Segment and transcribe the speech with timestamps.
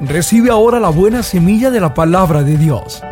[0.00, 3.02] Recibe ahora la buena semilla de la palabra de Dios.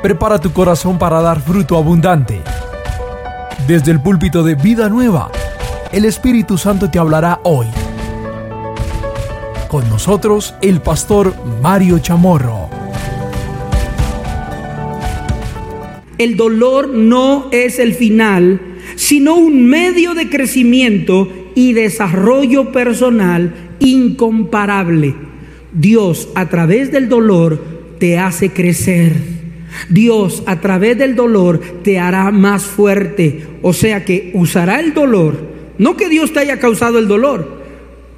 [0.00, 2.40] Prepara tu corazón para dar fruto abundante.
[3.66, 5.32] Desde el púlpito de Vida Nueva,
[5.90, 7.66] el Espíritu Santo te hablará hoy.
[9.68, 12.68] Con nosotros, el pastor Mario Chamorro.
[16.16, 18.60] El dolor no es el final,
[18.94, 25.33] sino un medio de crecimiento y desarrollo personal incomparable.
[25.74, 27.62] Dios a través del dolor
[27.98, 29.12] te hace crecer.
[29.88, 33.46] Dios a través del dolor te hará más fuerte.
[33.62, 35.36] O sea que usará el dolor.
[35.78, 37.62] No que Dios te haya causado el dolor.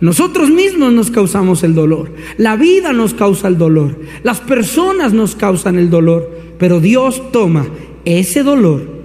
[0.01, 2.13] Nosotros mismos nos causamos el dolor.
[2.37, 3.99] La vida nos causa el dolor.
[4.23, 6.31] Las personas nos causan el dolor.
[6.59, 7.67] Pero Dios toma
[8.05, 8.97] ese dolor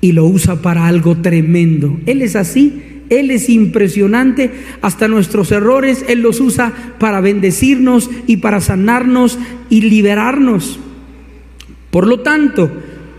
[0.00, 1.98] y lo usa para algo tremendo.
[2.06, 8.38] Él es así él es impresionante, hasta nuestros errores Él los usa para bendecirnos y
[8.38, 9.38] para sanarnos
[9.70, 10.78] y liberarnos.
[11.90, 12.70] Por lo tanto,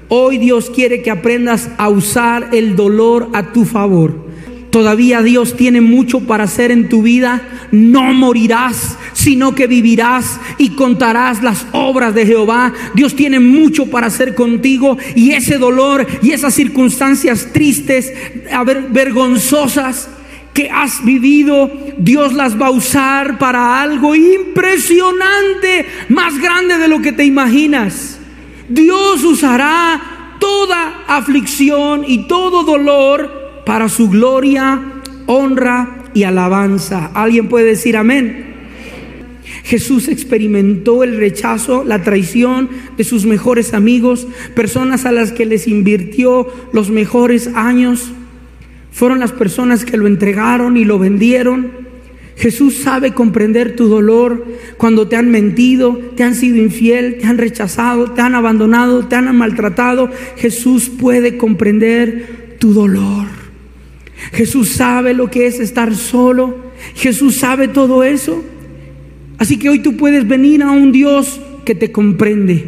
[0.09, 4.29] hoy Dios quiere que aprendas a usar el dolor a tu favor.
[4.69, 7.41] Todavía Dios tiene mucho para hacer en tu vida.
[7.71, 12.73] No morirás, sino que vivirás y contarás las obras de Jehová.
[12.93, 18.13] Dios tiene mucho para hacer contigo y ese dolor y esas circunstancias tristes,
[18.91, 20.07] vergonzosas
[20.53, 27.01] que has vivido, Dios las va a usar para algo impresionante, más grande de lo
[27.01, 28.19] que te imaginas.
[28.69, 34.81] Dios usará toda aflicción y todo dolor para su gloria,
[35.27, 37.11] honra y alabanza.
[37.13, 38.48] ¿Alguien puede decir amén?
[39.63, 45.67] Jesús experimentó el rechazo, la traición de sus mejores amigos, personas a las que les
[45.67, 48.11] invirtió los mejores años.
[48.91, 51.89] Fueron las personas que lo entregaron y lo vendieron.
[52.35, 54.45] Jesús sabe comprender tu dolor
[54.77, 59.15] cuando te han mentido, te han sido infiel, te han rechazado, te han abandonado, te
[59.15, 60.09] han maltratado.
[60.37, 63.27] Jesús puede comprender tu dolor.
[64.31, 66.71] Jesús sabe lo que es estar solo.
[66.95, 68.43] Jesús sabe todo eso.
[69.39, 72.65] Así que hoy tú puedes venir a un Dios que te comprende.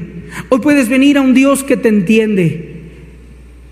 [0.49, 2.75] Hoy puedes venir a un Dios que te entiende.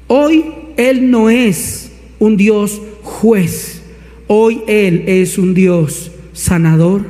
[0.07, 0.45] Hoy
[0.75, 3.81] Él no es un Dios juez.
[4.27, 7.05] Hoy Él es un Dios sanador,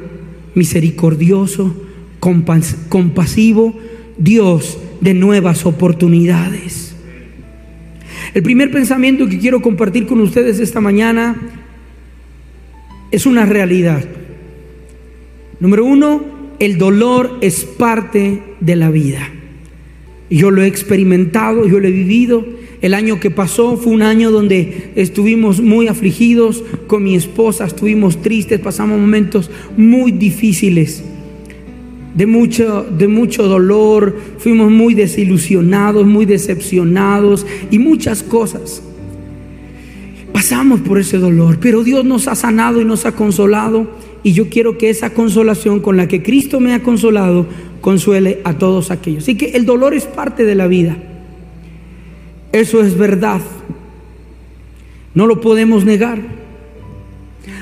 [0.54, 1.76] misericordioso,
[2.20, 3.76] compasivo,
[4.18, 6.96] Dios de nuevas oportunidades.
[8.36, 11.36] El primer pensamiento que quiero compartir con ustedes esta mañana
[13.10, 14.06] es una realidad.
[15.60, 16.22] Número uno,
[16.60, 19.30] el dolor es parte de la vida.
[20.30, 22.46] Yo lo he experimentado, yo lo he vivido.
[22.82, 28.22] El año que pasó fue un año donde estuvimos muy afligidos con mi esposa, estuvimos
[28.22, 31.04] tristes, pasamos momentos muy difíciles,
[32.16, 38.82] de mucho, de mucho dolor, fuimos muy desilusionados, muy decepcionados y muchas cosas.
[40.32, 43.88] Pasamos por ese dolor, pero Dios nos ha sanado y nos ha consolado
[44.24, 47.48] y yo quiero que esa consolación con la que Cristo me ha consolado
[47.82, 49.24] consuele a todos aquellos.
[49.24, 50.98] Así que el dolor es parte de la vida.
[52.52, 53.42] Eso es verdad.
[55.14, 56.20] No lo podemos negar.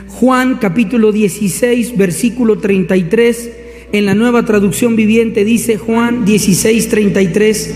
[0.08, 3.52] Juan capítulo 16, versículo 33,
[3.92, 7.76] en la nueva traducción viviente dice Juan 16, 33,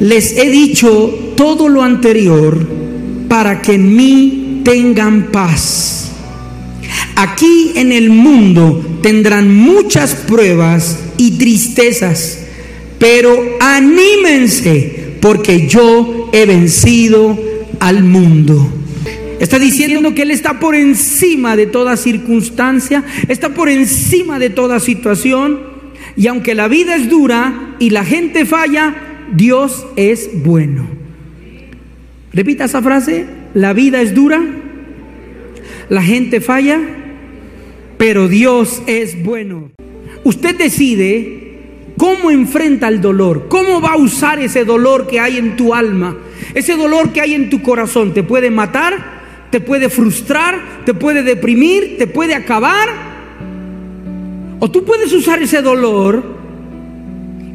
[0.00, 2.58] les he dicho todo lo anterior
[3.28, 6.03] para que en mí tengan paz.
[7.16, 12.44] Aquí en el mundo tendrán muchas pruebas y tristezas,
[12.98, 17.38] pero anímense porque yo he vencido
[17.80, 18.72] al mundo.
[19.40, 24.80] Está diciendo que Él está por encima de toda circunstancia, está por encima de toda
[24.80, 25.60] situación.
[26.16, 28.94] Y aunque la vida es dura y la gente falla,
[29.34, 30.86] Dios es bueno.
[32.32, 34.42] Repita esa frase, la vida es dura,
[35.88, 36.80] la gente falla,
[38.06, 39.70] pero Dios es bueno.
[40.24, 45.56] Usted decide cómo enfrenta el dolor, cómo va a usar ese dolor que hay en
[45.56, 46.14] tu alma,
[46.52, 48.12] ese dolor que hay en tu corazón.
[48.12, 52.90] Te puede matar, te puede frustrar, te puede deprimir, te puede acabar.
[54.58, 56.22] O tú puedes usar ese dolor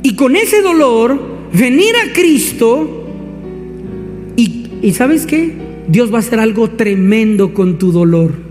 [0.01, 1.15] y con ese dolor
[1.53, 3.05] venir a Cristo
[4.35, 5.53] y, y ¿sabes qué?
[5.87, 8.48] Dios va a hacer algo tremendo con tu dolor.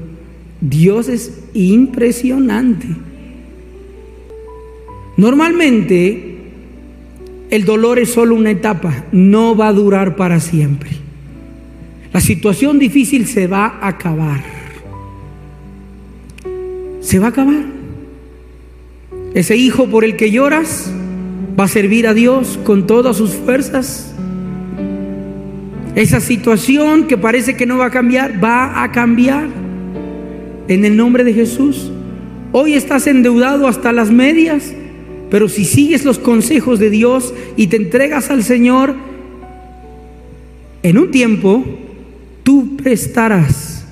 [0.60, 2.88] Dios es impresionante.
[5.16, 6.38] Normalmente
[7.50, 10.90] el dolor es solo una etapa, no va a durar para siempre.
[12.12, 14.42] La situación difícil se va a acabar.
[17.00, 17.64] Se va a acabar.
[19.34, 20.92] Ese hijo por el que lloras
[21.58, 24.14] va a servir a Dios con todas sus fuerzas.
[25.94, 29.48] Esa situación que parece que no va a cambiar, va a cambiar.
[30.68, 31.90] En el nombre de Jesús.
[32.52, 34.74] Hoy estás endeudado hasta las medias,
[35.30, 38.94] pero si sigues los consejos de Dios y te entregas al Señor,
[40.82, 41.64] en un tiempo
[42.42, 43.86] tú prestarás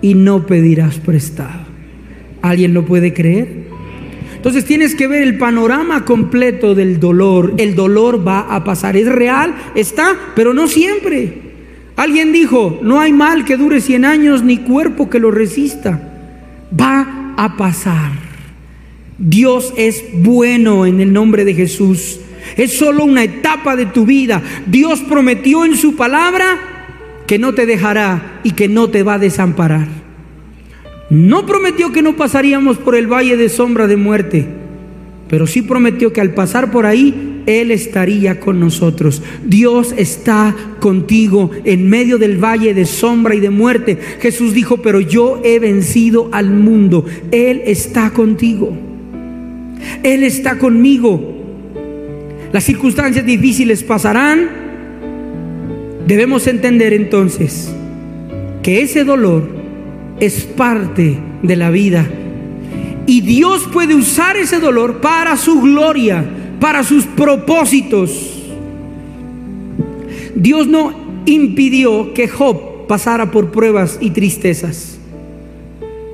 [0.00, 1.62] y no pedirás prestado.
[2.42, 3.68] ¿Alguien lo puede creer?
[4.36, 7.54] Entonces tienes que ver el panorama completo del dolor.
[7.58, 8.96] El dolor va a pasar.
[8.96, 11.50] Es real, está, pero no siempre.
[11.96, 16.09] Alguien dijo, no hay mal que dure 100 años ni cuerpo que lo resista.
[16.78, 18.12] Va a pasar.
[19.18, 22.20] Dios es bueno en el nombre de Jesús.
[22.56, 24.42] Es solo una etapa de tu vida.
[24.66, 26.58] Dios prometió en su palabra
[27.26, 29.86] que no te dejará y que no te va a desamparar.
[31.10, 34.46] No prometió que no pasaríamos por el valle de sombra de muerte,
[35.28, 39.22] pero sí prometió que al pasar por ahí, Él estaría con nosotros.
[39.44, 43.98] Dios está contigo en medio del valle de sombra y de muerte.
[44.20, 47.04] Jesús dijo, pero yo he vencido al mundo.
[47.32, 48.76] Él está contigo.
[50.04, 51.38] Él está conmigo.
[52.52, 54.48] Las circunstancias difíciles pasarán.
[56.06, 57.72] Debemos entender entonces
[58.62, 59.48] que ese dolor
[60.20, 62.08] es parte de la vida.
[63.06, 66.24] Y Dios puede usar ese dolor para su gloria,
[66.60, 68.42] para sus propósitos.
[70.34, 70.92] Dios no
[71.26, 74.98] impidió que Job pasara por pruebas y tristezas,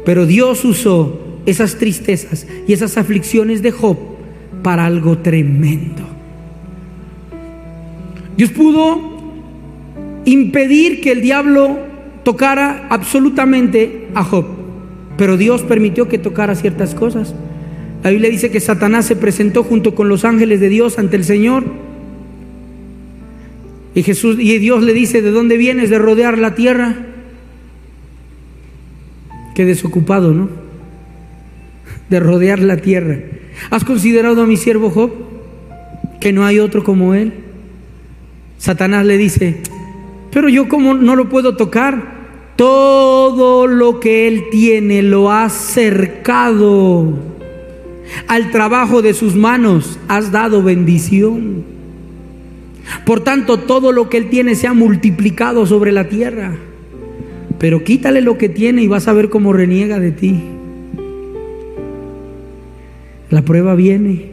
[0.05, 3.97] pero Dios usó esas tristezas y esas aflicciones de Job
[4.63, 6.03] para algo tremendo.
[8.37, 9.17] Dios pudo
[10.25, 11.79] impedir que el diablo
[12.25, 14.45] tocara absolutamente a Job,
[15.17, 17.35] pero Dios permitió que tocara ciertas cosas.
[18.07, 21.25] La Biblia dice que Satanás se presentó junto con los ángeles de Dios ante el
[21.25, 21.65] Señor.
[23.97, 26.95] Y Jesús y Dios le dice, "¿De dónde vienes de rodear la tierra?"
[29.57, 30.49] Qué desocupado, ¿no?
[32.09, 33.19] De rodear la tierra.
[33.71, 35.11] ¿Has considerado a mi siervo Job?
[36.21, 37.33] Que no hay otro como él.
[38.57, 39.57] Satanás le dice,
[40.31, 42.15] "Pero yo cómo no lo puedo tocar?"
[42.55, 47.35] Todo lo que Él tiene lo has cercado.
[48.29, 51.65] Al trabajo de sus manos has dado bendición.
[53.05, 56.55] Por tanto, todo lo que Él tiene se ha multiplicado sobre la tierra.
[57.59, 60.41] Pero quítale lo que tiene y vas a ver cómo reniega de ti.
[63.31, 64.31] La prueba viene,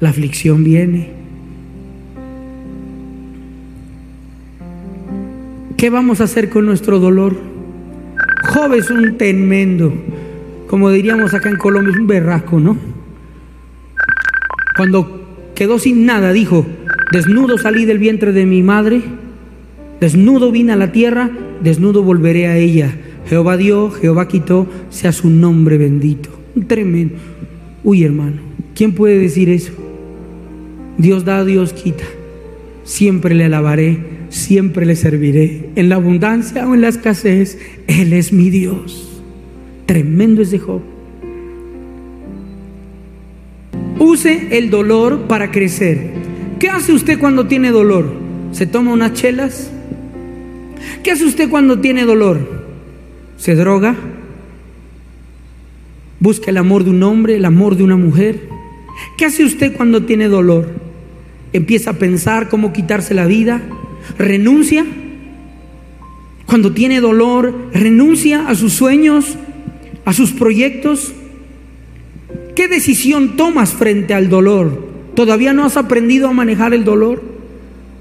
[0.00, 1.10] la aflicción viene.
[5.76, 7.36] ¿Qué vamos a hacer con nuestro dolor?
[8.52, 9.92] Job es un tremendo,
[10.66, 12.97] como diríamos acá en Colombia, es un berraco, ¿no?
[14.78, 16.64] Cuando quedó sin nada, dijo,
[17.12, 19.02] desnudo salí del vientre de mi madre,
[20.00, 21.30] desnudo vine a la tierra,
[21.62, 22.94] desnudo volveré a ella.
[23.28, 26.30] Jehová dio, Jehová quitó, sea su nombre bendito.
[26.66, 27.16] Tremendo.
[27.84, 28.38] Uy, hermano,
[28.74, 29.72] ¿quién puede decir eso?
[30.96, 32.04] Dios da, Dios quita.
[32.84, 35.70] Siempre le alabaré siempre le serviré.
[35.76, 39.20] En la abundancia o en la escasez, Él es mi Dios.
[39.86, 40.82] Tremendo es de Job.
[44.08, 46.12] Use el dolor para crecer.
[46.58, 48.10] ¿Qué hace usted cuando tiene dolor?
[48.52, 49.70] ¿Se toma unas chelas?
[51.02, 52.38] ¿Qué hace usted cuando tiene dolor?
[53.36, 53.94] ¿Se droga?
[56.20, 58.48] ¿Busca el amor de un hombre, el amor de una mujer?
[59.18, 60.70] ¿Qué hace usted cuando tiene dolor?
[61.52, 63.62] ¿Empieza a pensar cómo quitarse la vida?
[64.16, 64.86] renuncia.
[66.46, 69.36] Cuando tiene dolor, renuncia a sus sueños,
[70.04, 71.12] a sus proyectos.
[72.58, 74.84] ¿Qué decisión tomas frente al dolor?
[75.14, 77.22] ¿Todavía no has aprendido a manejar el dolor?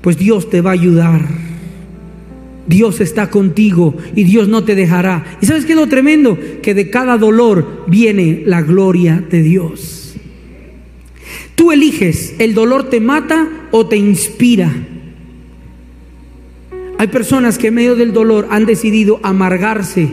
[0.01, 1.21] Pues Dios te va a ayudar.
[2.65, 5.37] Dios está contigo y Dios no te dejará.
[5.41, 6.39] ¿Y sabes qué es lo tremendo?
[6.63, 10.15] Que de cada dolor viene la gloria de Dios.
[11.53, 14.73] Tú eliges, el dolor te mata o te inspira.
[16.97, 20.09] Hay personas que en medio del dolor han decidido amargarse,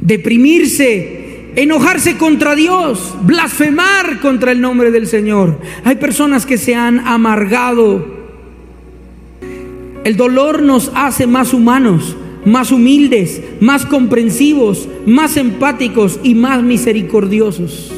[0.00, 5.58] deprimirse, enojarse contra Dios, blasfemar contra el nombre del Señor.
[5.84, 8.20] Hay personas que se han amargado.
[10.04, 17.92] El dolor nos hace más humanos, más humildes, más comprensivos, más empáticos y más misericordiosos.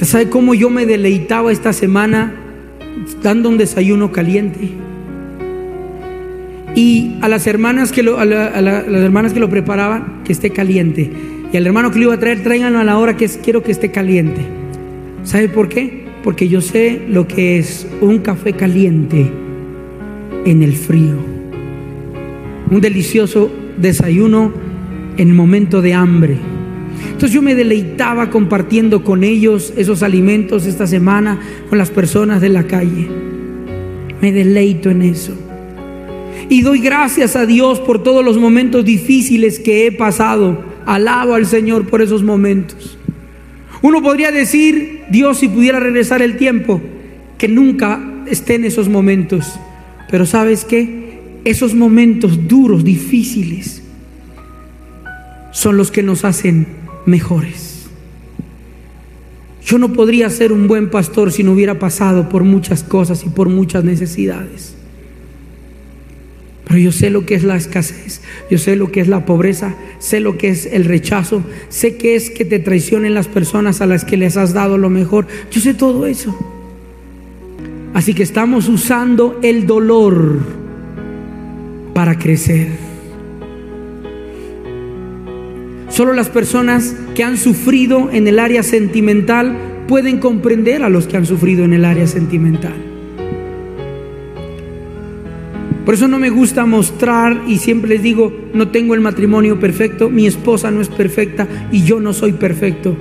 [0.00, 2.34] ¿Sabe cómo yo me deleitaba esta semana
[3.22, 4.85] dando un desayuno caliente?
[6.76, 9.48] Y a las hermanas que lo, a la- a la- a las hermanas que lo
[9.48, 11.10] preparaban, que esté caliente.
[11.52, 13.72] Y al hermano que lo iba a traer, tráiganlo a la hora que quiero que
[13.72, 14.42] esté caliente.
[15.24, 16.04] ¿Sabe por qué?
[16.22, 19.30] Porque yo sé lo que es un café caliente
[20.44, 21.14] en el frío.
[22.70, 24.52] Un delicioso desayuno
[25.16, 26.36] en momento de hambre.
[27.06, 31.38] Entonces yo me deleitaba compartiendo con ellos esos alimentos esta semana,
[31.70, 33.08] con las personas de la calle.
[34.20, 35.34] Me deleito en eso.
[36.48, 40.64] Y doy gracias a Dios por todos los momentos difíciles que he pasado.
[40.86, 42.96] Alabo al Señor por esos momentos.
[43.82, 46.80] Uno podría decir, Dios, si pudiera regresar el tiempo,
[47.38, 49.58] que nunca esté en esos momentos.
[50.10, 51.20] Pero sabes qué?
[51.44, 53.82] Esos momentos duros, difíciles,
[55.50, 56.66] son los que nos hacen
[57.06, 57.86] mejores.
[59.64, 63.30] Yo no podría ser un buen pastor si no hubiera pasado por muchas cosas y
[63.30, 64.76] por muchas necesidades.
[66.66, 69.76] Pero yo sé lo que es la escasez, yo sé lo que es la pobreza,
[70.00, 73.86] sé lo que es el rechazo, sé que es que te traicionen las personas a
[73.86, 75.28] las que les has dado lo mejor.
[75.52, 76.36] Yo sé todo eso.
[77.94, 80.40] Así que estamos usando el dolor
[81.94, 82.66] para crecer.
[85.88, 89.56] Solo las personas que han sufrido en el área sentimental
[89.86, 92.85] pueden comprender a los que han sufrido en el área sentimental.
[95.86, 100.10] Por eso no me gusta mostrar y siempre les digo, no tengo el matrimonio perfecto,
[100.10, 102.96] mi esposa no es perfecta y yo no soy perfecto.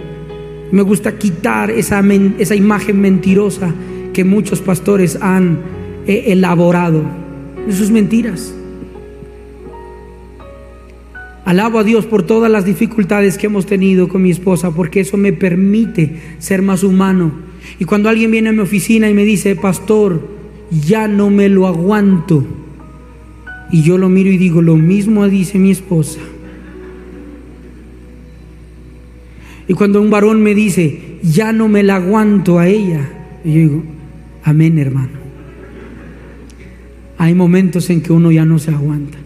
[0.71, 2.03] Me gusta quitar esa,
[2.37, 3.73] esa imagen mentirosa
[4.13, 5.57] que muchos pastores han
[6.05, 7.01] eh, elaborado.
[7.67, 8.53] Eso es mentiras.
[11.43, 15.17] Alabo a Dios por todas las dificultades que hemos tenido con mi esposa, porque eso
[15.17, 17.31] me permite ser más humano.
[17.79, 20.21] Y cuando alguien viene a mi oficina y me dice, pastor,
[20.69, 22.45] ya no me lo aguanto.
[23.71, 26.19] Y yo lo miro y digo, lo mismo dice mi esposa.
[29.67, 33.09] Y cuando un varón me dice, ya no me la aguanto a ella,
[33.43, 33.83] y yo digo,
[34.43, 35.25] amén hermano.
[37.17, 39.17] Hay momentos en que uno ya no se aguanta.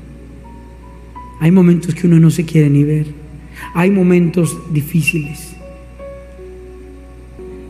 [1.42, 3.08] Hay momentos que uno no se quiere ni ver.
[3.74, 5.56] Hay momentos difíciles.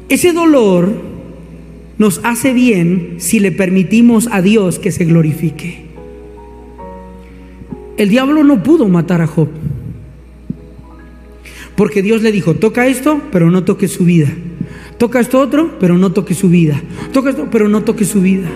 [0.10, 1.02] Ese dolor
[1.98, 5.89] nos hace bien si le permitimos a Dios que se glorifique.
[8.00, 9.50] El diablo no pudo matar a Job.
[11.76, 14.30] Porque Dios le dijo, toca esto, pero no toque su vida.
[14.98, 16.82] Toca esto otro, pero no toque su vida.
[17.12, 18.48] Toca esto, pero no toque su vida.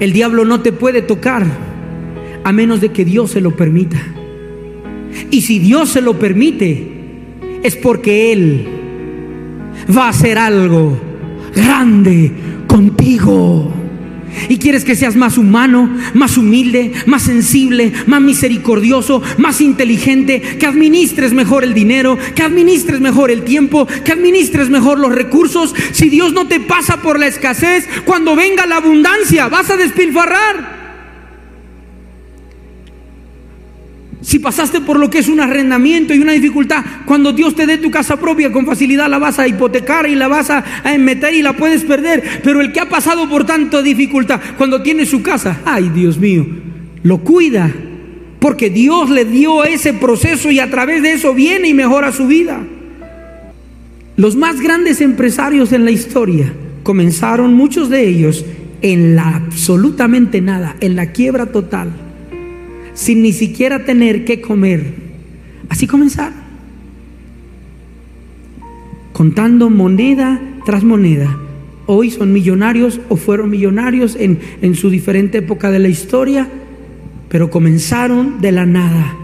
[0.00, 1.44] El diablo no te puede tocar
[2.42, 4.02] a menos de que Dios se lo permita.
[5.30, 6.92] Y si Dios se lo permite,
[7.62, 8.66] es porque Él
[9.94, 10.96] va a hacer algo
[11.54, 12.32] grande
[12.66, 13.83] contigo.
[14.48, 20.66] Y quieres que seas más humano, más humilde, más sensible, más misericordioso, más inteligente, que
[20.66, 25.74] administres mejor el dinero, que administres mejor el tiempo, que administres mejor los recursos.
[25.92, 30.73] Si Dios no te pasa por la escasez, cuando venga la abundancia, vas a despilfarrar.
[34.34, 37.78] Si pasaste por lo que es un arrendamiento y una dificultad, cuando Dios te dé
[37.78, 40.64] tu casa propia, con facilidad la vas a hipotecar y la vas a,
[40.98, 42.40] meter y la puedes perder.
[42.42, 46.44] Pero el que ha pasado por tanta dificultad, cuando tiene su casa, ay Dios mío,
[47.04, 47.72] lo cuida.
[48.40, 52.26] Porque Dios le dio ese proceso y a través de eso viene y mejora su
[52.26, 52.60] vida.
[54.16, 58.44] Los más grandes empresarios en la historia comenzaron, muchos de ellos,
[58.82, 61.92] en la absolutamente nada, en la quiebra total
[62.94, 64.94] sin ni siquiera tener que comer.
[65.68, 66.44] Así comenzaron.
[69.12, 71.38] Contando moneda tras moneda.
[71.86, 76.48] Hoy son millonarios o fueron millonarios en, en su diferente época de la historia,
[77.28, 79.16] pero comenzaron de la nada.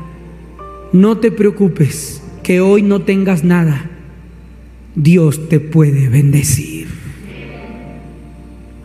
[0.93, 3.89] No te preocupes que hoy no tengas nada.
[4.95, 6.89] Dios te puede bendecir.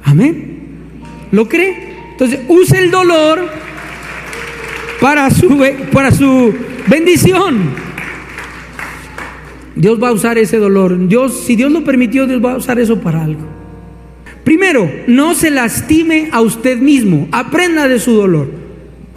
[0.03, 0.59] Amén.
[1.31, 1.95] ¿Lo cree?
[2.11, 3.49] Entonces, use el dolor
[4.99, 6.53] para su, para su
[6.87, 7.85] bendición.
[9.75, 11.07] Dios va a usar ese dolor.
[11.07, 13.45] Dios, si Dios lo permitió, Dios va a usar eso para algo.
[14.43, 17.27] Primero, no se lastime a usted mismo.
[17.31, 18.49] Aprenda de su dolor.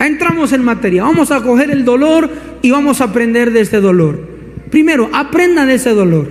[0.01, 1.05] Entramos en materia.
[1.05, 2.31] Vamos a coger el dolor
[2.63, 4.21] y vamos a aprender de este dolor.
[4.71, 6.31] Primero, aprenda de ese dolor.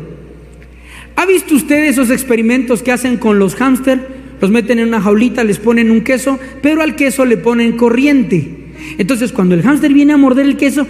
[1.16, 4.18] ¿Ha visto usted esos experimentos que hacen con los hámster?
[4.42, 8.57] Los meten en una jaulita, les ponen un queso, pero al queso le ponen corriente.
[8.98, 10.88] Entonces cuando el hámster viene a morder el queso,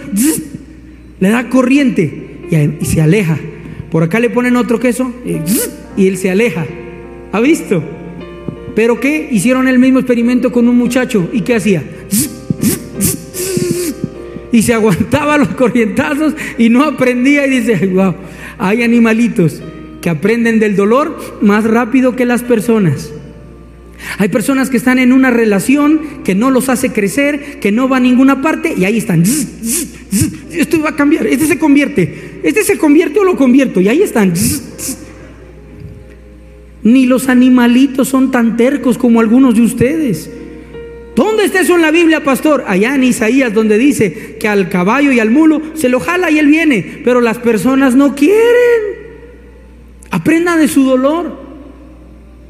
[1.20, 3.38] le da corriente y, se aleja.
[3.90, 5.70] Por acá le ponen otro queso y, ¡zzz!
[5.96, 6.66] y él se aleja.
[7.32, 7.82] ¿Ha visto?
[8.74, 9.28] Pero ¿qué?
[9.30, 11.82] Hicieron el mismo experimento con un muchacho y ¿qué hacía?
[14.50, 18.14] Y se aguantaba los corrientazos y no aprendía y dice, wow,
[18.58, 19.62] hay animalitos
[20.00, 23.12] que aprenden del dolor más rápido que las personas.
[24.18, 27.98] Hay personas que están en una relación que no los hace crecer, que no va
[27.98, 29.22] a ninguna parte y ahí están.
[30.52, 34.02] Esto va a cambiar, este se convierte, este se convierte o lo convierto y ahí
[34.02, 34.32] están.
[36.82, 40.30] Ni los animalitos son tan tercos como algunos de ustedes.
[41.14, 42.64] ¿Dónde está eso en la Biblia, pastor?
[42.68, 46.38] Allá en Isaías, donde dice que al caballo y al mulo se lo jala y
[46.38, 48.98] él viene, pero las personas no quieren.
[50.10, 51.47] Aprenda de su dolor.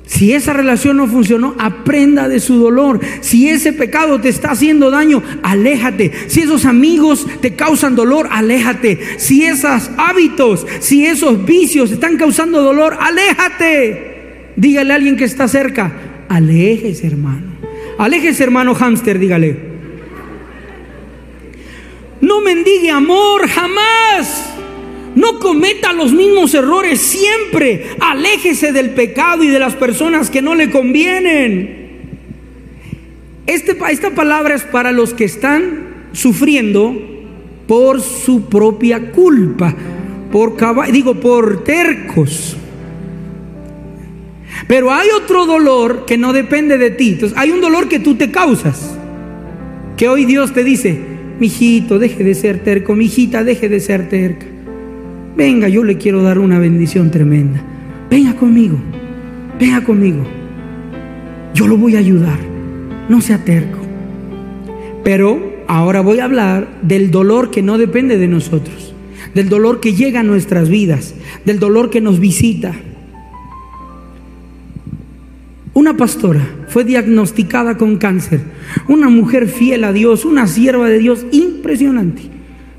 [0.08, 2.98] Si esa relación no funcionó, aprenda de su dolor.
[3.20, 6.10] Si ese pecado te está haciendo daño, aléjate.
[6.28, 8.98] Si esos amigos te causan dolor, aléjate.
[9.18, 14.52] Si esos hábitos, si esos vicios están causando dolor, aléjate.
[14.56, 15.92] Dígale a alguien que está cerca,
[16.30, 17.52] aléjese hermano.
[17.98, 19.58] Aléjese hermano hámster, dígale.
[22.22, 24.47] No mendigue amor jamás.
[25.18, 27.86] No cometa los mismos errores siempre.
[27.98, 31.88] Aléjese del pecado y de las personas que no le convienen.
[33.44, 36.96] Este, esta palabra es para los que están sufriendo
[37.66, 39.74] por su propia culpa,
[40.30, 40.54] por
[40.92, 42.56] digo por tercos.
[44.68, 47.14] Pero hay otro dolor que no depende de ti.
[47.14, 48.96] Entonces, hay un dolor que tú te causas.
[49.96, 50.96] Que hoy Dios te dice,
[51.40, 54.46] mijito, deje de ser terco, mijita, deje de ser terca.
[55.38, 57.62] Venga, yo le quiero dar una bendición tremenda.
[58.10, 58.76] Venga conmigo,
[59.56, 60.24] venga conmigo.
[61.54, 62.40] Yo lo voy a ayudar.
[63.08, 63.78] No sea terco.
[65.04, 68.92] Pero ahora voy a hablar del dolor que no depende de nosotros,
[69.32, 71.14] del dolor que llega a nuestras vidas,
[71.44, 72.74] del dolor que nos visita.
[75.72, 78.40] Una pastora fue diagnosticada con cáncer,
[78.88, 82.37] una mujer fiel a Dios, una sierva de Dios impresionante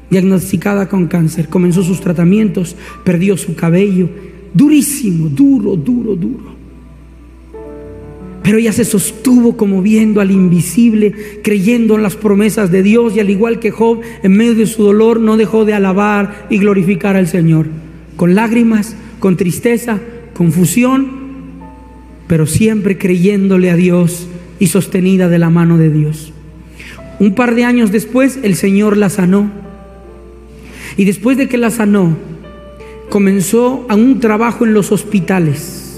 [0.10, 4.10] diagnosticada con cáncer, comenzó sus tratamientos, perdió su cabello,
[4.54, 6.60] durísimo, duro, duro, duro.
[8.42, 13.20] Pero ella se sostuvo como viendo al invisible, creyendo en las promesas de Dios y
[13.20, 17.16] al igual que Job, en medio de su dolor no dejó de alabar y glorificar
[17.16, 17.68] al Señor.
[18.16, 20.00] Con lágrimas, con tristeza,
[20.34, 21.20] confusión,
[22.28, 26.34] pero siempre creyéndole a Dios y sostenida de la mano de Dios.
[27.20, 29.52] Un par de años después el Señor la sanó
[31.00, 32.18] y después de que la sanó,
[33.08, 35.98] comenzó a un trabajo en los hospitales.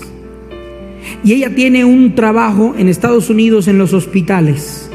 [1.23, 4.91] Y ella tiene un trabajo en Estados Unidos en los hospitales,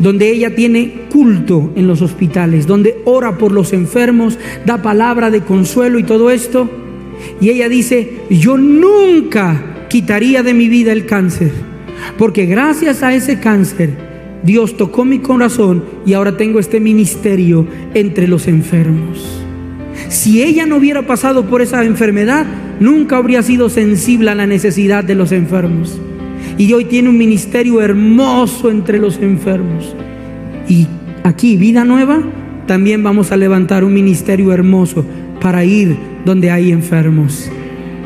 [0.00, 5.42] donde ella tiene culto en los hospitales, donde ora por los enfermos, da palabra de
[5.42, 6.68] consuelo y todo esto.
[7.40, 11.52] Y ella dice, yo nunca quitaría de mi vida el cáncer,
[12.18, 18.28] porque gracias a ese cáncer Dios tocó mi corazón y ahora tengo este ministerio entre
[18.28, 19.40] los enfermos.
[20.08, 22.46] Si ella no hubiera pasado por esa enfermedad,
[22.80, 25.98] nunca habría sido sensible a la necesidad de los enfermos.
[26.58, 29.94] Y hoy tiene un ministerio hermoso entre los enfermos.
[30.68, 30.86] Y
[31.22, 32.22] aquí, vida nueva,
[32.66, 35.04] también vamos a levantar un ministerio hermoso
[35.40, 37.50] para ir donde hay enfermos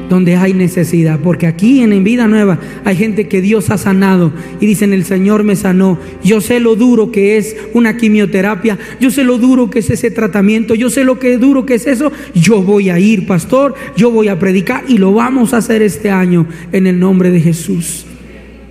[0.08, 1.20] donde hay necesidad.
[1.20, 5.44] Porque aquí en, Vida Nueva hay gente que Dios ha sanado y dicen, el Señor
[5.44, 5.98] me sanó.
[6.22, 10.10] Yo sé lo duro que es una quimioterapia, yo sé lo duro que es ese
[10.10, 12.12] tratamiento, yo sé lo que duro que es eso.
[12.34, 16.10] Yo voy a ir, pastor, yo voy a predicar y lo vamos a hacer este
[16.10, 18.06] año en el nombre de Jesús.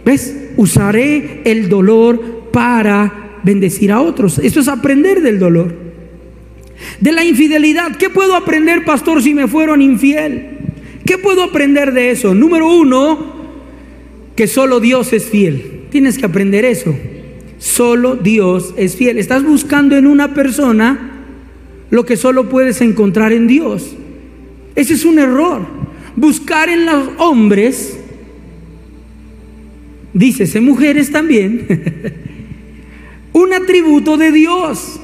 [0.05, 0.35] ¿Ves?
[0.55, 4.39] Usaré el dolor para bendecir a otros.
[4.39, 5.87] Eso es aprender del dolor.
[6.99, 10.56] De la infidelidad, ¿qué puedo aprender, pastor, si me fueron infiel?
[11.07, 12.35] ¿Qué puedo aprender de eso?
[12.35, 13.33] Número uno,
[14.35, 15.85] que solo Dios es fiel.
[15.89, 16.93] Tienes que aprender eso.
[17.57, 19.17] Solo Dios es fiel.
[19.17, 21.11] Estás buscando en una persona
[21.89, 23.95] lo que solo puedes encontrar en Dios.
[24.75, 25.65] Ese es un error.
[26.17, 27.97] Buscar en los hombres,
[30.13, 31.67] dícese mujeres también,
[33.31, 34.99] un atributo de Dios.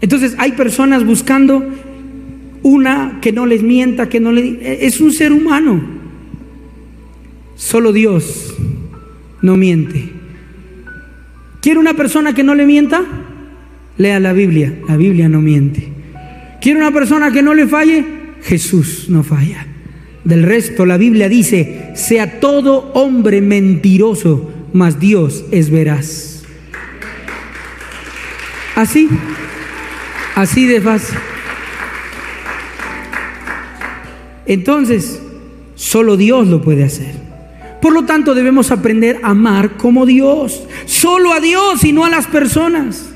[0.00, 1.64] Entonces hay personas buscando
[2.62, 4.86] una que no les mienta, que no le...
[4.86, 5.80] Es un ser humano.
[7.56, 8.54] Solo Dios
[9.42, 10.10] no miente.
[11.60, 13.02] ¿Quiere una persona que no le mienta?
[13.98, 14.74] Lea la Biblia.
[14.88, 15.88] La Biblia no miente.
[16.60, 18.04] ¿Quiere una persona que no le falle?
[18.42, 19.66] Jesús no falla.
[20.24, 26.44] Del resto, la Biblia dice, sea todo hombre mentiroso, mas Dios es veraz.
[28.76, 29.08] Así,
[30.34, 31.18] así de fácil.
[34.46, 35.20] Entonces,
[35.74, 37.14] solo Dios lo puede hacer.
[37.80, 42.10] Por lo tanto, debemos aprender a amar como Dios, solo a Dios y no a
[42.10, 43.10] las personas.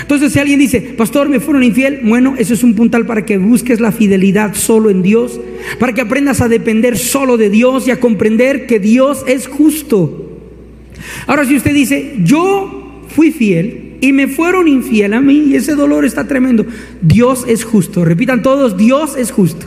[0.00, 3.38] Entonces, si alguien dice, pastor, me fueron infiel, bueno, eso es un puntal para que
[3.38, 5.40] busques la fidelidad solo en Dios,
[5.78, 10.38] para que aprendas a depender solo de Dios y a comprender que Dios es justo.
[11.26, 15.74] Ahora, si usted dice, yo fui fiel y me fueron infiel a mí y ese
[15.74, 16.64] dolor está tremendo,
[17.02, 18.04] Dios es justo.
[18.04, 19.66] Repitan todos, Dios es justo.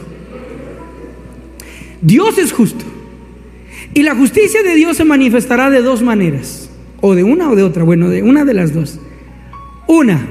[2.02, 2.84] Dios es justo.
[3.94, 6.70] Y la justicia de Dios se manifestará de dos maneras,
[7.00, 9.00] o de una o de otra, bueno, de una de las dos.
[9.88, 10.26] Una,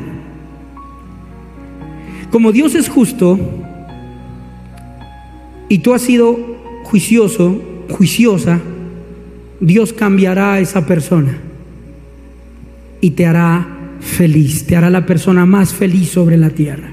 [2.30, 3.38] como Dios es justo
[5.68, 6.38] y tú has sido
[6.84, 8.58] juicioso, juiciosa,
[9.60, 11.38] Dios cambiará a esa persona
[13.00, 16.92] y te hará feliz, te hará la persona más feliz sobre la tierra.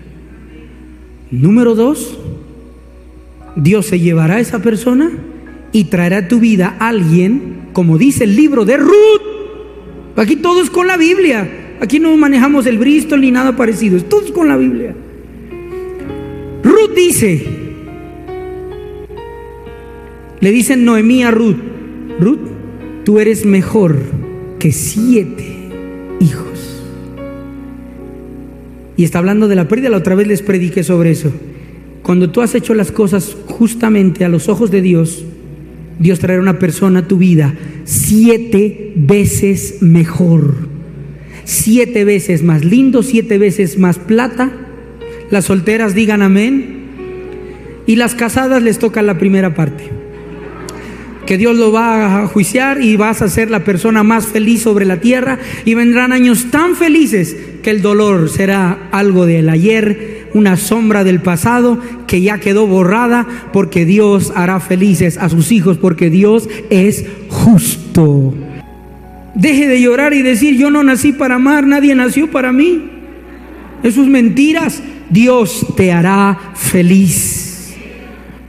[1.31, 2.17] Número dos,
[3.55, 5.11] Dios se llevará a esa persona
[5.71, 9.21] y traerá a tu vida a alguien, como dice el libro de Ruth.
[10.15, 11.77] Aquí todo es con la Biblia.
[11.81, 13.97] Aquí no manejamos el Bristol ni nada parecido.
[13.97, 14.95] Es con la Biblia.
[16.63, 17.45] Ruth dice,
[20.39, 21.57] le dicen Noemí a Ruth,
[22.19, 22.39] Ruth,
[23.05, 23.97] tú eres mejor
[24.59, 25.58] que siete
[28.99, 31.31] Y está hablando de la pérdida, la otra vez les prediqué sobre eso.
[32.03, 35.23] Cuando tú has hecho las cosas justamente a los ojos de Dios,
[35.99, 40.53] Dios traerá una persona a tu vida siete veces mejor,
[41.45, 44.51] siete veces más lindo, siete veces más plata.
[45.31, 46.79] Las solteras digan amén.
[47.87, 49.98] Y las casadas les toca la primera parte.
[51.29, 54.83] Que Dios lo va a juiciar y vas a ser la persona más feliz sobre
[54.83, 55.37] la tierra.
[55.63, 61.21] Y vendrán años tan felices que el dolor será algo del ayer una sombra del
[61.21, 67.05] pasado que ya quedó borrada porque Dios hará felices a sus hijos porque Dios es
[67.29, 68.33] justo.
[69.35, 72.89] Deje de llorar y decir yo no nací para amar, nadie nació para mí.
[73.83, 74.81] Eso es mentiras.
[75.11, 77.38] Dios te hará feliz.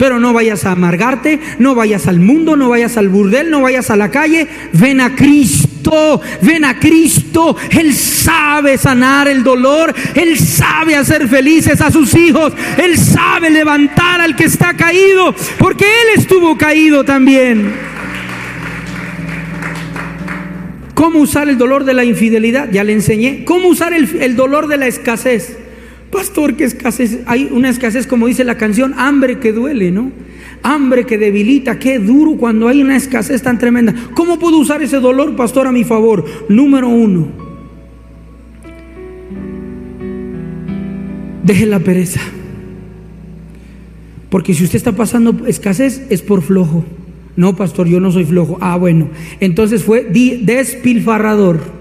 [0.01, 3.91] Pero no vayas a amargarte, no vayas al mundo, no vayas al burdel, no vayas
[3.91, 4.49] a la calle.
[4.73, 7.55] Ven a Cristo, ven a Cristo.
[7.71, 14.23] Él sabe sanar el dolor, Él sabe hacer felices a sus hijos, Él sabe levantar
[14.23, 17.71] al que está caído, porque Él estuvo caído también.
[20.95, 22.71] ¿Cómo usar el dolor de la infidelidad?
[22.73, 23.45] Ya le enseñé.
[23.45, 25.59] ¿Cómo usar el, el dolor de la escasez?
[26.11, 27.21] Pastor, ¿qué escasez?
[27.27, 30.11] Hay una escasez, como dice la canción, hambre que duele, ¿no?
[30.63, 33.95] Hambre que debilita, qué duro cuando hay una escasez tan tremenda.
[34.15, 36.25] ¿Cómo puedo usar ese dolor, pastor, a mi favor?
[36.49, 37.29] Número uno,
[41.45, 42.21] deje la pereza.
[44.31, 46.85] Porque si usted está pasando escasez, es por flojo.
[47.37, 48.59] No, pastor, yo no soy flojo.
[48.61, 49.09] Ah, bueno.
[49.41, 51.80] Entonces fue despilfarrador.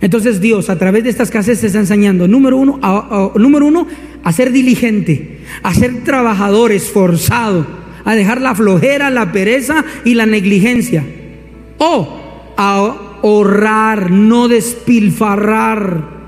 [0.00, 3.86] Entonces Dios a través de estas escasez te está enseñando, número uno, a, número uno,
[4.24, 7.66] a ser diligente, a ser trabajador, esforzado,
[8.04, 11.04] a dejar la flojera, la pereza y la negligencia.
[11.78, 16.20] O a ahorrar, no despilfarrar.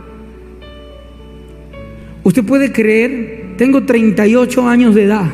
[2.25, 5.27] Usted puede creer, tengo 38 años de edad,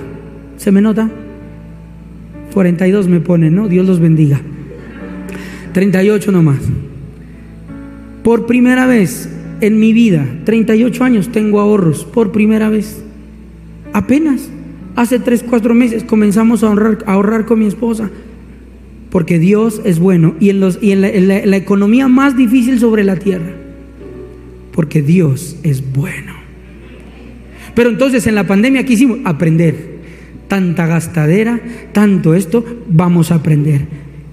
[0.57, 1.11] ¿se me nota?
[2.55, 3.68] 42 me pone, ¿no?
[3.68, 4.40] Dios los bendiga.
[5.72, 6.59] 38 nomás.
[8.28, 9.26] Por primera vez
[9.62, 13.02] en mi vida, 38 años, tengo ahorros, por primera vez.
[13.94, 14.50] Apenas,
[14.96, 18.10] hace 3, 4 meses comenzamos a ahorrar, a ahorrar con mi esposa.
[19.08, 23.50] Porque Dios es bueno y en, los, la, la economía más difícil sobre la tierra.
[24.72, 26.34] Porque Dios es bueno.
[27.74, 30.00] Pero entonces en la pandemia quisimos aprender.
[30.48, 31.62] Tanta gastadera,
[31.92, 33.86] tanto esto, vamos a aprender.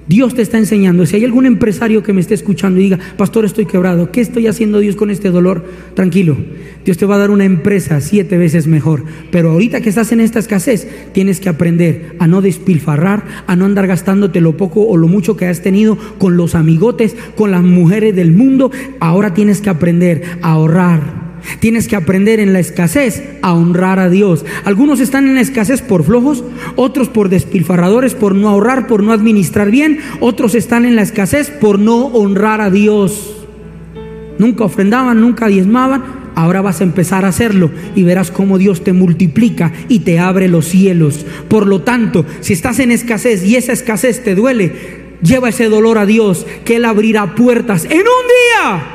[0.07, 1.05] Dios te está enseñando.
[1.05, 4.47] Si hay algún empresario que me esté escuchando y diga, pastor, estoy quebrado, ¿qué estoy
[4.47, 5.65] haciendo Dios con este dolor?
[5.95, 6.37] Tranquilo,
[6.83, 9.03] Dios te va a dar una empresa siete veces mejor.
[9.31, 13.65] Pero ahorita que estás en esta escasez, tienes que aprender a no despilfarrar, a no
[13.65, 17.63] andar gastándote lo poco o lo mucho que has tenido con los amigotes, con las
[17.63, 18.71] mujeres del mundo.
[18.99, 21.24] Ahora tienes que aprender a ahorrar
[21.59, 24.45] Tienes que aprender en la escasez a honrar a Dios.
[24.63, 26.43] Algunos están en la escasez por flojos,
[26.75, 31.49] otros por despilfarradores, por no ahorrar, por no administrar bien, otros están en la escasez
[31.49, 33.45] por no honrar a Dios.
[34.37, 36.03] Nunca ofrendaban, nunca diezmaban,
[36.35, 40.47] ahora vas a empezar a hacerlo y verás cómo Dios te multiplica y te abre
[40.47, 41.25] los cielos.
[41.47, 44.73] Por lo tanto, si estás en escasez y esa escasez te duele,
[45.21, 48.94] lleva ese dolor a Dios, que Él abrirá puertas en un día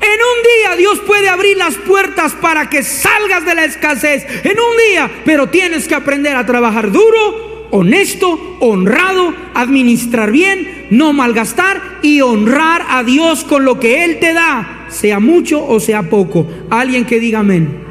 [0.00, 4.26] en un día Dios puede abrir las puertas para que salgas de la escasez.
[4.44, 11.12] En un día, pero tienes que aprender a trabajar duro, honesto, honrado, administrar bien, no
[11.12, 14.86] malgastar y honrar a Dios con lo que Él te da.
[14.88, 16.46] sea mucho o sea poco.
[16.70, 17.90] Alguien que diga amén.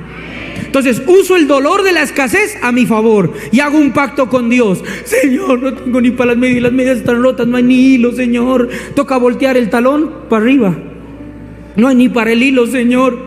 [0.65, 4.49] Entonces uso el dolor de la escasez a mi favor y hago un pacto con
[4.49, 4.83] Dios.
[5.05, 8.11] Señor, no tengo ni para las medias, las medias están rotas, no hay ni hilo,
[8.11, 8.69] Señor.
[8.95, 10.75] Toca voltear el talón para arriba.
[11.79, 13.17] No hay ni para el hilo, Señor.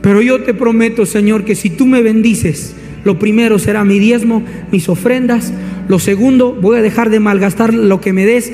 [0.00, 4.44] Pero yo te prometo, Señor, que si tú me bendices, lo primero será mi diezmo,
[4.70, 5.52] mis ofrendas.
[5.88, 8.52] Lo segundo, voy a dejar de malgastar lo que me des.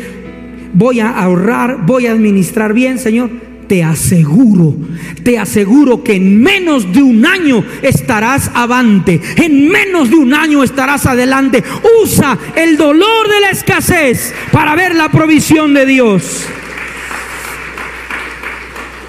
[0.73, 3.31] Voy a ahorrar, voy a administrar bien, Señor.
[3.67, 4.75] Te aseguro,
[5.23, 10.65] te aseguro que en menos de un año estarás avante, en menos de un año
[10.65, 11.63] estarás adelante.
[12.03, 16.49] Usa el dolor de la escasez para ver la provisión de Dios.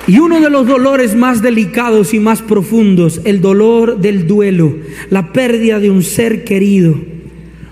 [0.10, 4.76] Y uno de los dolores más delicados y más profundos, el dolor del duelo,
[5.12, 6.96] la pérdida de un ser querido.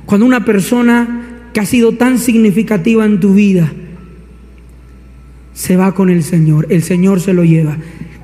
[0.06, 3.74] Cuando una persona que ha sido tan significativa en tu vida
[5.54, 7.76] se va con el Señor, el Señor se lo lleva.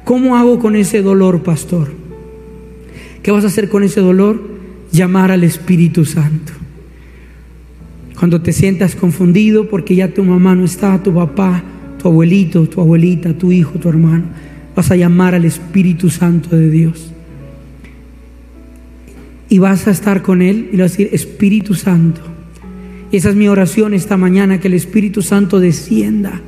[0.04, 1.91] ¿Cómo hago con ese dolor, pastor?
[3.23, 4.43] ¿Qué vas a hacer con ese dolor?
[4.91, 6.54] Llamar al Espíritu Santo.
[8.19, 11.63] Cuando te sientas confundido porque ya tu mamá no está, tu papá,
[12.04, 14.26] tu abuelito, tu abuelita, tu hijo, tu hermano,
[14.76, 17.13] vas a llamar al Espíritu Santo de Dios.
[19.48, 22.20] Y vas a estar con Él y le a decir, Espíritu Santo.
[23.10, 26.42] Y esa es mi oración esta mañana, que el Espíritu Santo descienda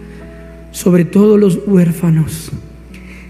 [0.71, 2.51] sobre todos los huérfanos.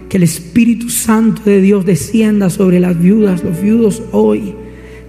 [0.08, 4.52] Que el Espíritu Santo de Dios descienda sobre las viudas, los viudos hoy.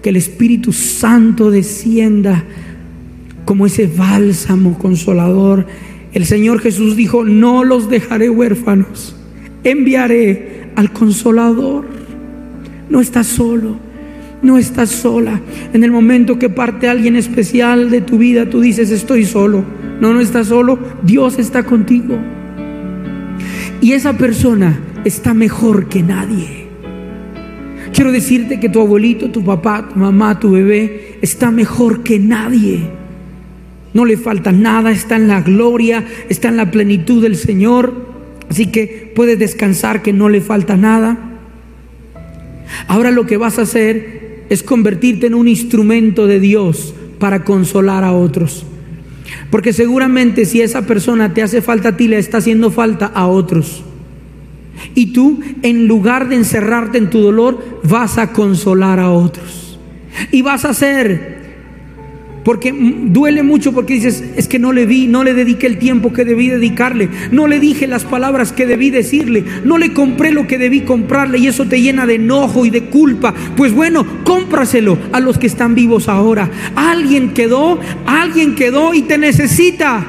[0.03, 2.43] Que el Espíritu Santo descienda
[3.45, 5.65] como ese bálsamo consolador.
[6.17, 9.15] El Señor Jesús dijo, no los dejaré huérfanos,
[9.63, 11.85] enviaré al consolador.
[12.89, 13.77] No estás solo,
[14.41, 15.39] no estás sola.
[15.73, 19.63] En el momento que parte alguien especial de tu vida, tú dices, estoy solo.
[20.01, 22.17] No, no estás solo, Dios está contigo.
[23.79, 26.65] Y esa persona está mejor que nadie.
[27.93, 32.89] Quiero decirte que tu abuelito, tu papá, tu mamá, tu bebé está mejor que nadie.
[33.97, 37.95] No le falta nada, está en la gloria, está en la plenitud del Señor.
[38.47, 41.17] Así que puedes descansar que no le falta nada.
[42.87, 48.03] Ahora lo que vas a hacer es convertirte en un instrumento de Dios para consolar
[48.03, 48.67] a otros.
[49.49, 53.25] Porque seguramente si esa persona te hace falta a ti, le está haciendo falta a
[53.25, 53.83] otros.
[54.93, 59.79] Y tú, en lugar de encerrarte en tu dolor, vas a consolar a otros.
[60.31, 61.36] Y vas a hacer,
[62.47, 66.13] porque duele mucho porque dices, es que no le vi, no le dediqué el tiempo
[66.13, 70.47] que debí dedicarle, no le dije las palabras que debí decirle, no le compré lo
[70.47, 73.33] que debí comprarle y eso te llena de enojo y de culpa.
[73.57, 76.49] Pues bueno, cómpraselo a los que están vivos ahora.
[76.73, 80.07] Alguien quedó, alguien quedó y te necesita.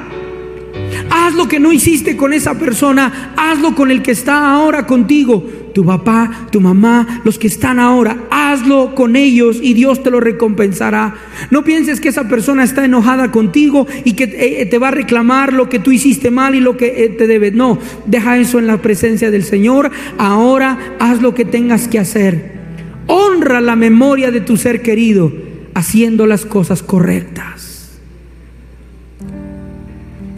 [1.09, 5.43] Haz lo que no hiciste con esa persona, hazlo con el que está ahora contigo.
[5.73, 10.19] Tu papá, tu mamá, los que están ahora, hazlo con ellos y Dios te lo
[10.19, 11.15] recompensará.
[11.51, 14.23] No pienses que esa persona está enojada contigo y que
[14.61, 17.27] eh, te va a reclamar lo que tú hiciste mal y lo que eh, te
[17.27, 17.51] debe.
[17.51, 19.91] No, deja eso en la presencia del Señor.
[20.17, 22.59] Ahora haz lo que tengas que hacer.
[23.07, 25.31] Honra la memoria de tu ser querido
[25.73, 27.99] haciendo las cosas correctas.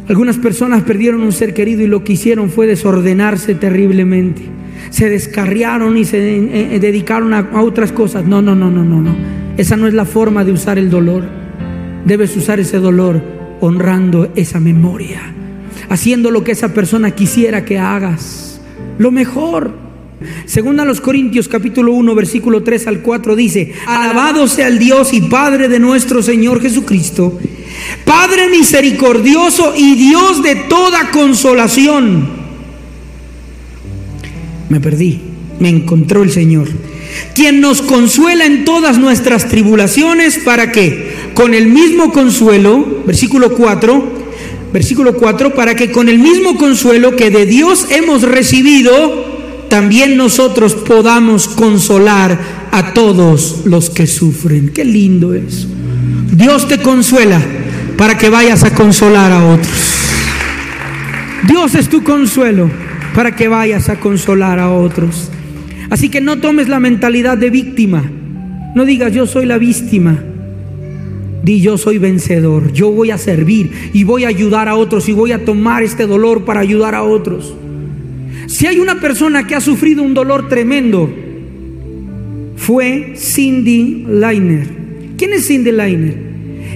[0.07, 4.41] Algunas personas perdieron un ser querido y lo que hicieron fue desordenarse terriblemente.
[4.91, 8.25] Se descarriaron y se eh, eh, dedicaron a, otras cosas.
[8.25, 9.15] No, no, no, no, no, no.
[9.57, 11.23] Esa no es la forma de usar el dolor.
[12.05, 13.21] Debes usar ese dolor
[13.59, 15.21] honrando esa memoria,
[15.89, 18.61] haciendo lo que esa persona quisiera que hagas.
[18.99, 19.73] Lo mejor.
[20.45, 25.13] Según a los Corintios capítulo 1 versículo 3 al 4 dice, alabado sea el Dios
[25.13, 27.39] y Padre de nuestro Señor Jesucristo
[28.05, 32.40] Padre misericordioso y Dios de toda consolación.
[34.71, 35.19] Me perdí,
[35.59, 36.69] me encontró el Señor.
[37.35, 41.11] Quien nos consuela en todas nuestras tribulaciones, ¿para qué?
[41.33, 44.13] Con el mismo consuelo, versículo 4,
[44.71, 50.73] versículo 4, para que con el mismo consuelo que de Dios hemos recibido, también nosotros
[50.73, 52.39] podamos consolar
[52.71, 54.69] a todos los que sufren.
[54.69, 55.67] Qué lindo eso.
[56.31, 57.41] Dios te consuela
[57.97, 59.91] para que vayas a consolar a otros.
[61.45, 62.69] Dios es tu consuelo
[63.15, 65.31] para que vayas a consolar a otros.
[65.89, 68.09] Así que no tomes la mentalidad de víctima.
[68.75, 70.17] No digas yo soy la víctima.
[71.43, 72.71] Di yo soy vencedor.
[72.71, 76.07] Yo voy a servir y voy a ayudar a otros y voy a tomar este
[76.07, 77.53] dolor para ayudar a otros.
[78.47, 81.09] Si hay una persona que ha sufrido un dolor tremendo,
[82.55, 84.67] fue Cindy Liner.
[85.17, 86.31] ¿Quién es Cindy Liner?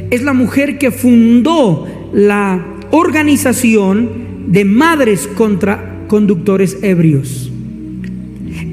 [0.10, 4.10] es la mujer que fundó la organización
[4.48, 7.52] de madres contra conductores ebrios.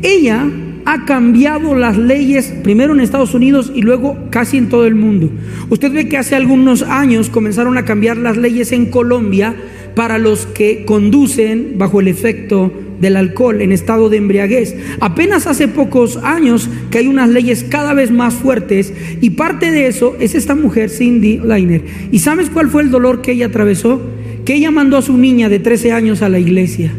[0.03, 0.49] Ella
[0.85, 5.31] ha cambiado las leyes, primero en Estados Unidos y luego casi en todo el mundo.
[5.71, 9.55] Usted ve que hace algunos años comenzaron a cambiar las leyes en Colombia
[9.95, 14.77] para los que conducen bajo el efecto del alcohol en estado de embriaguez.
[15.01, 19.87] Apenas hace pocos años que hay unas leyes cada vez más fuertes y parte de
[19.87, 21.83] eso es esta mujer, Cindy Liner.
[22.11, 24.01] ¿Y sabes cuál fue el dolor que ella atravesó?
[24.45, 26.93] Que ella mandó a su niña de 13 años a la iglesia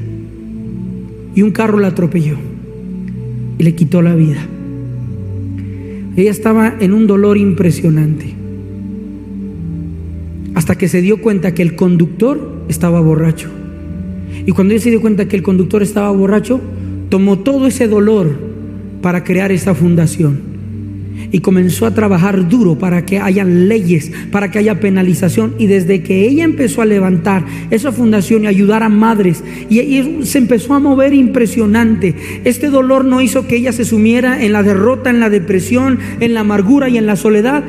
[1.36, 2.38] y un carro la atropelló
[3.58, 4.46] y le quitó la vida.
[6.15, 8.34] Ella estaba en un dolor impresionante
[10.54, 13.50] hasta que se dio cuenta que el conductor estaba borracho.
[14.46, 16.62] Y cuando ella se dio cuenta que el conductor estaba borracho,
[17.10, 18.38] tomó todo ese dolor
[19.02, 20.53] para crear esta fundación.
[21.32, 25.56] Y comenzó a trabajar duro para que haya leyes, para que haya penalización.
[25.58, 30.26] Y desde que ella empezó a levantar esa fundación y ayudar a madres, y, y
[30.26, 32.16] se empezó a mover impresionante.
[32.44, 36.34] Este dolor no hizo que ella se sumiera en la derrota, en la depresión, en
[36.34, 37.64] la amargura y en la soledad,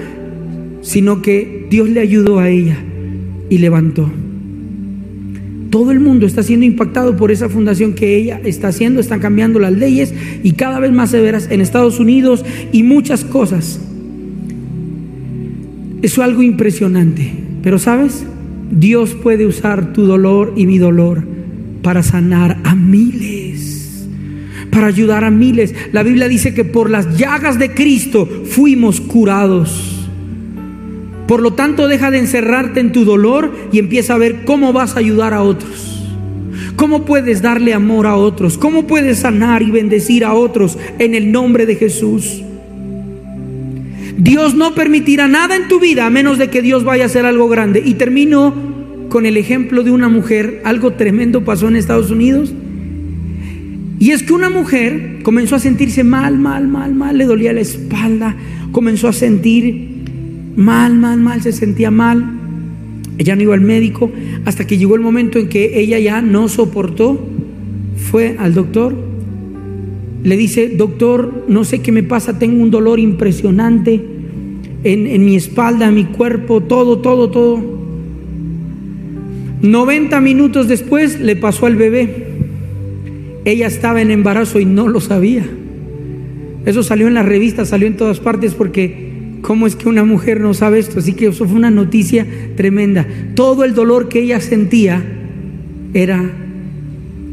[0.82, 2.76] sino que Dios le ayudó a ella
[3.48, 4.10] y levantó.
[5.74, 9.58] Todo el mundo está siendo impactado por esa fundación que ella está haciendo, están cambiando
[9.58, 13.80] las leyes y cada vez más severas en Estados Unidos y muchas cosas.
[16.00, 17.28] Eso es algo impresionante.
[17.60, 18.24] Pero sabes,
[18.70, 21.24] Dios puede usar tu dolor y mi dolor
[21.82, 24.06] para sanar a miles,
[24.70, 25.74] para ayudar a miles.
[25.90, 29.93] La Biblia dice que por las llagas de Cristo fuimos curados.
[31.26, 34.96] Por lo tanto, deja de encerrarte en tu dolor y empieza a ver cómo vas
[34.96, 36.02] a ayudar a otros.
[36.76, 38.58] ¿Cómo puedes darle amor a otros?
[38.58, 42.42] ¿Cómo puedes sanar y bendecir a otros en el nombre de Jesús?
[44.16, 47.26] Dios no permitirá nada en tu vida a menos de que Dios vaya a hacer
[47.26, 47.82] algo grande.
[47.84, 48.54] Y termino
[49.08, 50.60] con el ejemplo de una mujer.
[50.64, 52.52] Algo tremendo pasó en Estados Unidos.
[53.98, 57.16] Y es que una mujer comenzó a sentirse mal, mal, mal, mal.
[57.16, 58.36] Le dolía la espalda.
[58.72, 59.93] Comenzó a sentir
[60.56, 62.24] mal, mal, mal, se sentía mal.
[63.18, 64.10] Ella no iba al médico
[64.44, 67.18] hasta que llegó el momento en que ella ya no soportó.
[67.96, 68.94] Fue al doctor.
[70.22, 74.02] Le dice, doctor, no sé qué me pasa, tengo un dolor impresionante
[74.82, 77.74] en, en mi espalda, en mi cuerpo, todo, todo, todo.
[79.60, 82.26] 90 minutos después le pasó al bebé.
[83.44, 85.46] Ella estaba en embarazo y no lo sabía.
[86.64, 89.03] Eso salió en la revista, salió en todas partes porque
[89.44, 91.00] ¿Cómo es que una mujer no sabe esto?
[91.00, 92.26] Así que eso fue una noticia
[92.56, 93.06] tremenda.
[93.34, 95.04] Todo el dolor que ella sentía
[95.92, 96.30] era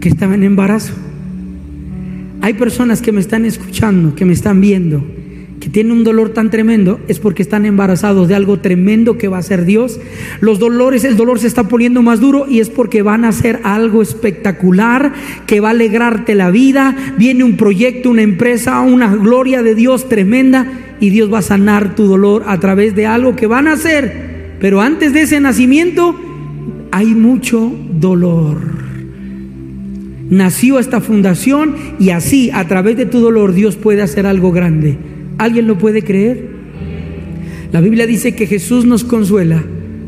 [0.01, 0.93] que estaba en embarazo.
[2.41, 5.01] Hay personas que me están escuchando, que me están viendo,
[5.61, 9.37] que tienen un dolor tan tremendo, es porque están embarazados de algo tremendo que va
[9.37, 9.99] a ser Dios.
[10.41, 13.59] Los dolores, el dolor se está poniendo más duro y es porque van a hacer
[13.63, 15.13] algo espectacular
[15.45, 17.13] que va a alegrarte la vida.
[17.17, 20.65] Viene un proyecto, una empresa, una gloria de Dios tremenda
[20.99, 24.55] y Dios va a sanar tu dolor a través de algo que van a hacer.
[24.59, 26.19] Pero antes de ese nacimiento
[26.91, 28.57] hay mucho dolor.
[30.31, 35.10] Nació esta fundación y así a través de tu dolor Dios puede hacer algo grande.
[35.41, 36.47] ¿Alguien lo puede creer?
[37.71, 39.63] La Biblia dice que Jesús nos consuela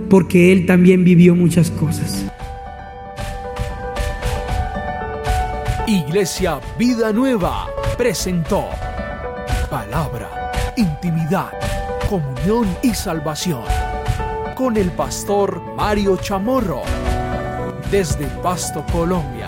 [0.07, 2.23] porque Él también vivió muchas cosas.
[5.87, 7.65] Iglesia Vida Nueva
[7.97, 8.65] presentó
[9.71, 11.49] Palabra intimidad,
[12.07, 13.63] comunión y salvación.
[14.55, 16.83] Con el pastor Mario Chamorro,
[17.89, 19.42] desde Pasto, Colombia.